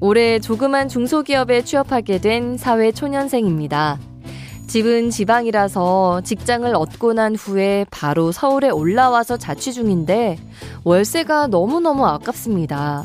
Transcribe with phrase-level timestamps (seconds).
[0.00, 3.98] 올해 조그만 중소기업에 취업하게 된 사회 초년생입니다.
[4.66, 10.38] 집은 지방이라서 직장을 얻고 난 후에 바로 서울에 올라와서 자취 중인데
[10.84, 13.04] 월세가 너무너무 아깝습니다.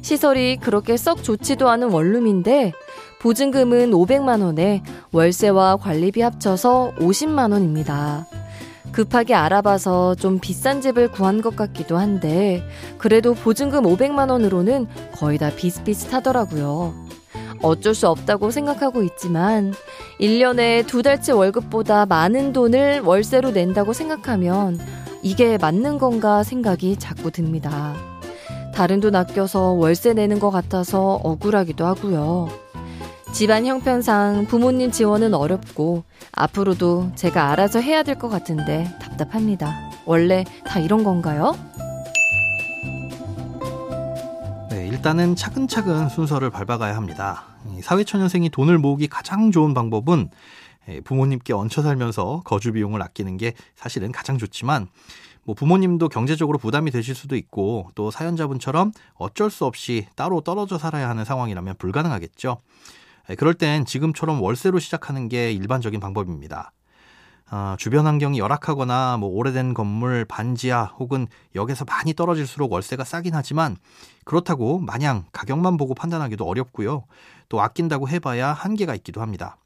[0.00, 2.72] 시설이 그렇게 썩 좋지도 않은 원룸인데
[3.20, 8.26] 보증금은 500만 원에 월세와 관리비 합쳐서 50만 원입니다.
[8.94, 12.62] 급하게 알아봐서 좀 비싼 집을 구한 것 같기도 한데
[12.96, 16.94] 그래도 보증금 500만 원으로는 거의 다 비슷비슷하더라고요.
[17.60, 19.74] 어쩔 수 없다고 생각하고 있지만
[20.20, 24.78] 1년에 두 달치 월급보다 많은 돈을 월세로 낸다고 생각하면
[25.22, 27.94] 이게 맞는 건가 생각이 자꾸 듭니다.
[28.76, 32.48] 다른 돈 아껴서 월세 내는 것 같아서 억울하기도 하고요.
[33.34, 39.90] 집안 형편상 부모님 지원은 어렵고 앞으로도 제가 알아서 해야 될 것 같은데 답답합니다.
[40.06, 41.52] 원래 다 이런 건가요?
[44.70, 47.44] 네, 일단은 차근차근 순서를 밟아가야 합니다.
[47.82, 50.30] 사회초년생이 돈을 모으기 가장 좋은 방법은
[51.02, 54.86] 부모님께 얹혀 살면서 거주 비용을 아끼는 게 사실은 가장 좋지만
[55.42, 61.08] 뭐 부모님도 경제적으로 부담이 되실 수도 있고 또 사연자분처럼 어쩔 수 없이 따로 떨어져 살아야
[61.08, 62.58] 하는 상황이라면 불가능하겠죠.
[63.38, 66.72] 그럴 땐 지금처럼 월세로 시작하는 게 일반적인 방법입니다.
[67.50, 73.76] 어, 주변 환경이 열악하거나 뭐 오래된 건물, 반지하 혹은 역에서 많이 떨어질수록 월세가 싸긴 하지만
[74.24, 77.04] 그렇다고 마냥 가격만 보고 판단하기도 어렵고요.
[77.48, 79.56] 또 아낀다고 해봐야 한계가 있기도 합니다.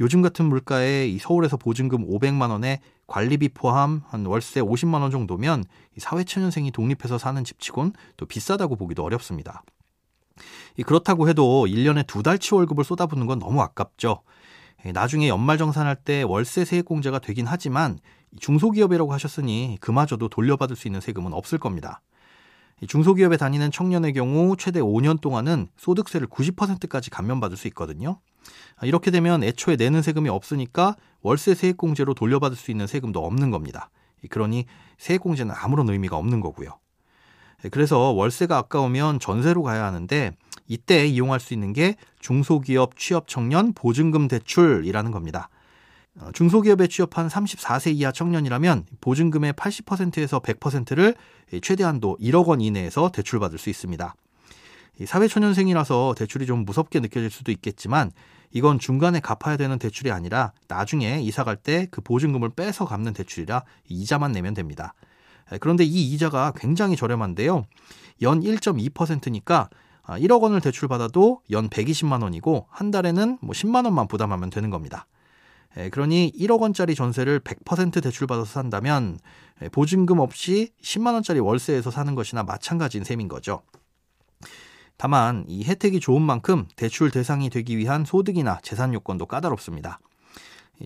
[0.00, 5.64] 요즘 같은 물가에 서울에서 보증금 500만 원에 관리비 포함 한 월세 50만 원 정도면
[5.96, 9.62] 사회초년생이 독립해서 사는 집치곤 또 비싸다고 보기도 어렵습니다.
[10.86, 14.22] 그렇다고 해도 1년에 두 달치 월급을 쏟아붓는 건 너무 아깝죠.
[14.92, 17.98] 나중에 연말 정산할 때 월세 세액공제가 되긴 하지만
[18.40, 22.00] 중소기업이라고 하셨으니 그마저도 돌려받을 수 있는 세금은 없을 겁니다.
[22.86, 28.18] 중소기업에 다니는 청년의 경우 최대 5년 동안은 소득세를 90%까지 감면받을 수 있거든요.
[28.82, 33.90] 이렇게 되면 애초에 내는 세금이 없으니까 월세 세액공제로 돌려받을 수 있는 세금도 없는 겁니다.
[34.30, 34.66] 그러니
[34.98, 36.78] 세액공제는 아무런 의미가 없는 거고요.
[37.70, 40.32] 그래서 월세가 아까우면 전세로 가야 하는데
[40.66, 45.48] 이때 이용할 수 있는 게 중소기업 취업 청년 보증금 대출이라는 겁니다.
[46.20, 51.14] 어, 중소기업에 취업한 34세 이하 청년이라면 보증금의 80%에서 100%를
[51.62, 54.14] 최대한도 1억 원 이내에서 대출받을 수 있습니다.
[55.06, 58.10] 사회초년생이라서 대출이 좀 무섭게 느껴질 수도 있겠지만
[58.52, 63.64] 이건 중간에 갚아야 되는 대출이 아니라 나중에 이사 갈 때 그 보증금을 빼서 갚는 대출이라
[63.88, 64.92] 이자만 내면 됩니다.
[65.60, 67.64] 그런데 이 이자가 굉장히 저렴한데요.
[68.22, 69.68] 연 1.2%니까
[70.06, 75.06] 1억 아, 원을 대출받아도 연 120만 원이고 한 달에는 뭐 10만 원만 부담하면 되는 겁니다.
[75.90, 79.18] 그러니 1억 원짜리 전세를 100% 대출받아서 산다면
[79.72, 83.62] 보증금 없이 10만 원짜리 월세에서 사는 것이나 마찬가지인 셈인 거죠.
[84.98, 89.98] 다만 이 혜택이 좋은 만큼 대출 대상이 되기 위한 소득이나 재산 요건도 까다롭습니다.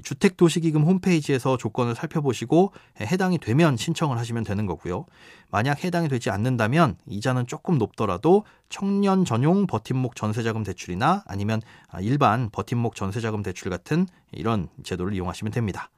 [0.02, 5.06] 주택도시기금 홈페이지에서 조건을 살펴보시고 해당이 되면 신청을 하시면 되는 거고요.
[5.50, 11.62] 만약 해당이 되지 않는다면 이자는 조금 높더라도 청년 전용 버팀목 전세자금 대출이나 아니면
[12.00, 15.91] 일반 버팀목 전세자금 대출 같은 이런 제도를 이용하시면 됩니다.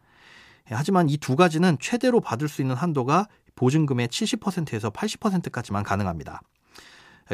[0.66, 3.26] 하지만 이 두 가지는 최대로 받을 수 있는 한도가
[3.56, 6.42] 보증금의 70%에서 80%까지만 가능합니다.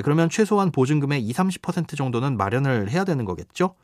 [0.02, 3.74] 그러면 최소한 보증금의 20, 30% 정도는 마련을 해야 되는 거겠죠?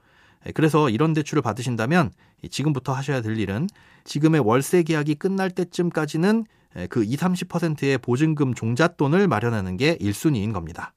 [0.46, 2.10] 예, 그래서 이런 대출을 받으신다면
[2.50, 3.68] 지금부터 하셔야 될 일은
[4.04, 6.44] 지금의 월세 계약이 끝날 때쯤까지는
[6.76, 10.94] 예, 그 20, 30%의 보증금 종잣돈을 마련하는 게 1순위인 겁니다.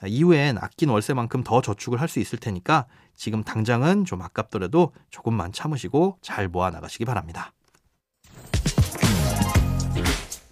[0.00, 5.52] 아, 이후엔 아낀 월세만큼 더 저축을 할 수 있을 테니까 지금 당장은 좀 아깝더라도 조금만
[5.52, 7.52] 참으시고 잘 모아 나가시기 바랍니다.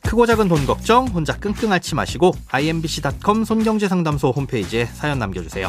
[0.03, 5.69] 크고 작은 돈 걱정 혼자 끙끙 앓지 마시고 imbc.com 손경제상담소 홈페이지에 사연 남겨주세요.